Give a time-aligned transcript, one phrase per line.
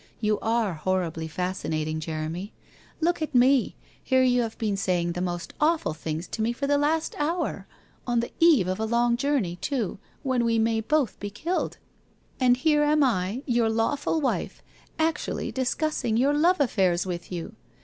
[0.19, 2.53] You are horribly fascinating, Jeremy.
[3.01, 6.65] Look at me, here you have been saying the most awful things to me for
[6.65, 7.67] the last hour—
[8.07, 11.77] on the eve of a long journey, too, when we may both be killed—
[12.39, 14.63] and here am I, your lawful wife,
[14.97, 17.55] actually discussing your love affairs with you